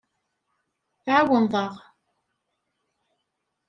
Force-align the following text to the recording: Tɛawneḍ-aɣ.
Tɛawneḍ-aɣ. 1.03 1.73